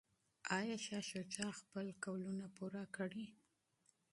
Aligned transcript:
ایا 0.57 0.77
شاه 0.85 1.03
شجاع 1.11 1.49
به 1.49 1.57
خپلي 1.59 1.91
ژمني 2.21 2.47
پوره 2.55 2.83
کړي؟ 2.95 3.25